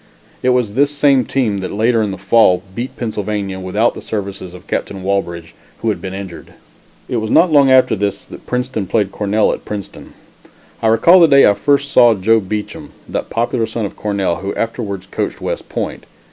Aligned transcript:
It 0.41 0.49
was 0.49 0.73
this 0.73 0.89
same 0.89 1.25
team 1.25 1.59
that, 1.59 1.71
later 1.71 2.01
in 2.01 2.09
the 2.09 2.17
fall, 2.17 2.63
beat 2.73 2.97
Pennsylvania, 2.97 3.59
without 3.59 3.93
the 3.93 4.01
services 4.01 4.55
of 4.55 4.65
Captain 4.65 5.03
Walbridge, 5.03 5.53
who 5.83 5.89
had 5.89 6.01
been 6.01 6.15
injured. 6.15 6.53
It 7.07 7.17
was 7.17 7.29
not 7.29 7.51
long 7.51 7.69
after 7.69 7.95
this 7.95 8.25
that 8.25 8.47
Princeton 8.47 8.87
played 8.87 9.11
Cornell 9.11 9.53
at 9.53 9.63
Princeton. 9.63 10.15
I 10.81 10.87
recall 10.87 11.19
the 11.19 11.27
day 11.27 11.45
I 11.45 11.53
first 11.53 11.91
saw 11.91 12.15
Joe 12.15 12.39
Beacham, 12.39 12.93
that 13.07 13.29
popular 13.29 13.67
son 13.67 13.85
of 13.85 13.95
Cornell, 13.95 14.37
who 14.37 14.55
afterwards 14.55 15.05
coached 15.05 15.39
West 15.39 15.69
Point. 15.69 16.07